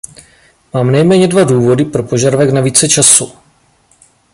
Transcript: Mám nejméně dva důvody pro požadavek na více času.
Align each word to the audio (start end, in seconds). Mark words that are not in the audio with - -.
Mám 0.73 0.91
nejméně 0.91 1.27
dva 1.27 1.43
důvody 1.43 1.85
pro 1.85 2.03
požadavek 2.03 2.49
na 2.51 2.61
více 2.61 2.89
času. 2.89 3.33